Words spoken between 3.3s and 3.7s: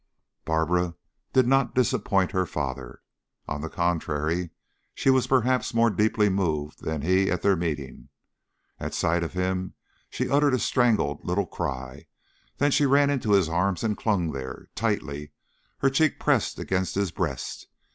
On the